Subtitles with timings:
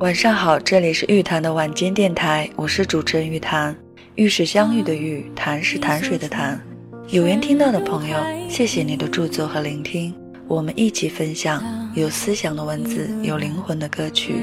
[0.00, 3.76] 晚上好，这里是玉潭的晚间电台，我是主持人玉潭。
[4.14, 6.60] 玉是相遇的玉，潭是潭水的潭。
[7.08, 8.16] 有缘听到的朋友，
[8.48, 10.14] 谢谢你的驻足和聆听，
[10.46, 11.60] 我们一起分享
[11.96, 14.34] 有思想的文字，有灵魂的歌曲。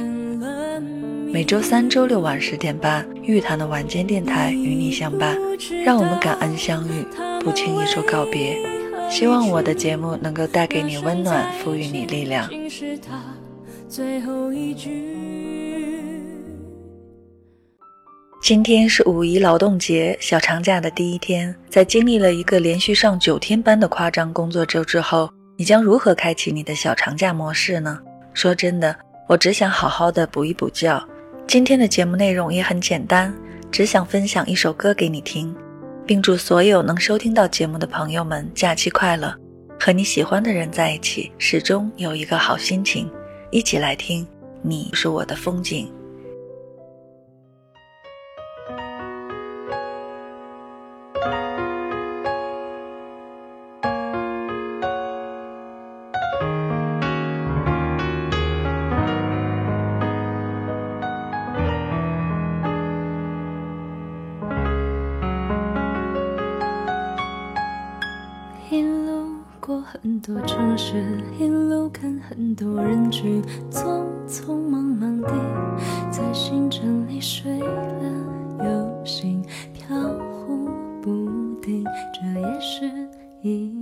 [1.32, 5.38] 每周三、周六晚十点半，玉潭的晚间电台与你相伴，
[5.86, 7.06] 让我们感恩相遇，
[7.40, 8.58] 不轻易说告别。
[9.10, 12.50] 希望我的节目能够带给你温暖，赋予你力量。
[13.88, 15.14] 最后一句
[18.42, 28.00] 今天是五一劳动节小长假的第一天，在经历了一个连续上九天班的夸张工作周之后，你将如何开启你的小长假模式呢？
[28.34, 28.96] 说真的，
[29.28, 31.04] 我只想好好的补一补觉。
[31.48, 33.34] 今天的节目内容也很简单，
[33.72, 35.56] 只想分享一首歌给你听，
[36.06, 39.36] 并祝所有能收听到节目的朋友们假期快乐，
[39.80, 43.10] 和你喜欢的人在一起，始终有一个好心情。
[43.56, 44.28] 一起来听，
[44.62, 45.90] 你是我的风景。
[69.86, 75.30] 很多城市，一路看很多人群，匆匆忙忙地
[76.12, 80.70] 在行程里睡了又醒，飘忽
[81.02, 81.30] 不
[81.62, 82.90] 定，这也是
[83.42, 83.75] 一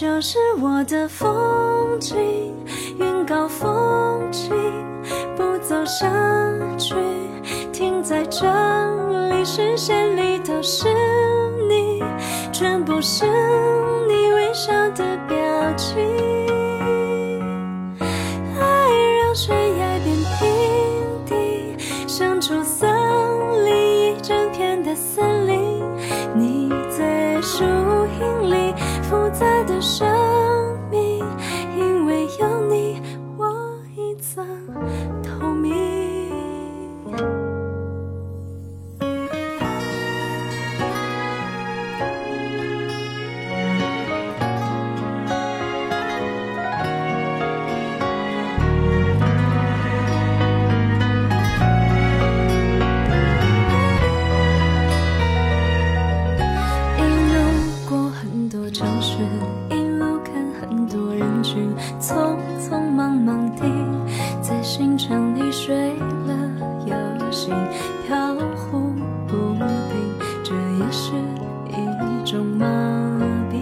[0.00, 2.16] 就是我的风景，
[2.98, 4.50] 云高风轻，
[5.36, 6.08] 不走下
[6.78, 6.94] 去，
[7.70, 8.46] 停在这
[9.28, 10.88] 里，视线里都是
[11.68, 12.02] 你，
[12.50, 13.26] 全部是
[14.08, 15.36] 你微笑的表
[15.76, 15.98] 情。
[18.58, 18.90] 爱
[19.20, 22.89] 让悬崖变平地，生出森
[62.00, 63.62] 匆匆忙忙地
[64.40, 65.94] 在行程里睡
[66.26, 66.34] 了
[66.86, 66.94] 又
[67.30, 67.54] 醒，
[68.06, 68.94] 飘忽
[69.26, 69.64] 不定，
[70.42, 71.12] 这也是
[71.68, 71.74] 一
[72.24, 72.66] 种麻
[73.50, 73.58] 痹。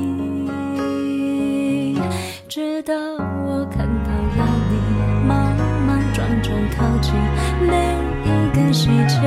[2.49, 4.39] 直到我看到了
[4.71, 4.73] 你，
[5.27, 5.37] 莽
[5.87, 6.47] 莽撞撞
[6.77, 7.13] 靠近，
[7.67, 7.73] 每
[8.25, 9.21] 一个细节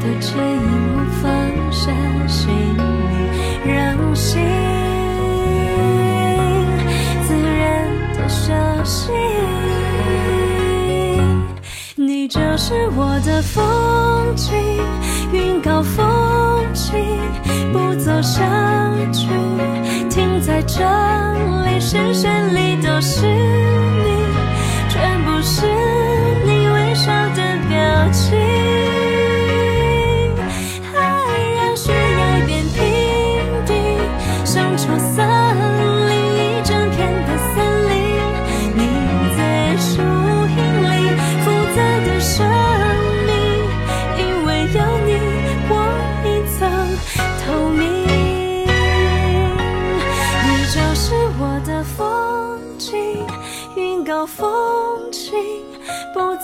[0.00, 0.26] 都惬
[0.64, 0.67] 意。
[12.60, 14.52] 是我的风景，
[15.32, 16.04] 云高风
[16.74, 16.92] 轻，
[17.72, 18.44] 不走下
[19.12, 19.28] 去，
[20.10, 20.82] 停在这
[21.64, 24.24] 里，视线里都是你，
[24.90, 25.66] 全部是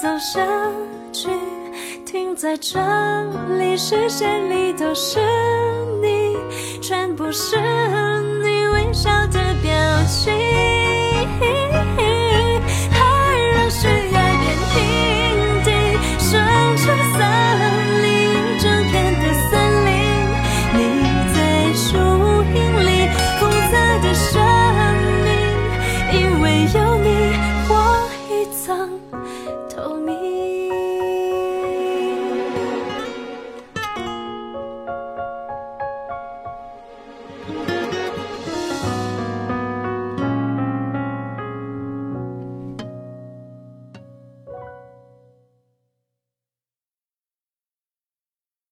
[0.05, 0.47] 走下
[1.15, 1.31] 去，
[2.05, 2.79] 停在这
[3.59, 5.19] 里，视线里都是
[6.03, 6.37] 你，
[6.83, 7.57] 全部是
[8.43, 9.73] 你微笑的表
[10.07, 10.14] 情。